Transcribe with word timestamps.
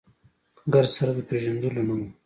ګرد 0.73 0.89
سره 0.97 1.11
د 1.17 1.19
پېژندلو 1.29 1.81
نه 1.87 1.93
و. 1.99 2.01